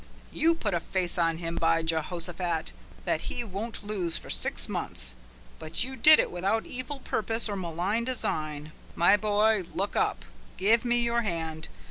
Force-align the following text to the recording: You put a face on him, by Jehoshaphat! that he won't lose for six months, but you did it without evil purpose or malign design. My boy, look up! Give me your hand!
You 0.31 0.55
put 0.55 0.73
a 0.73 0.79
face 0.79 1.19
on 1.19 1.37
him, 1.37 1.57
by 1.57 1.83
Jehoshaphat! 1.83 2.71
that 3.05 3.21
he 3.21 3.43
won't 3.43 3.85
lose 3.85 4.17
for 4.17 4.31
six 4.31 4.67
months, 4.67 5.13
but 5.59 5.83
you 5.83 5.95
did 5.95 6.17
it 6.19 6.31
without 6.31 6.65
evil 6.65 7.01
purpose 7.01 7.47
or 7.47 7.55
malign 7.55 8.03
design. 8.03 8.71
My 8.95 9.15
boy, 9.15 9.63
look 9.75 9.95
up! 9.95 10.25
Give 10.57 10.83
me 10.85 11.01
your 11.01 11.21
hand! 11.21 11.67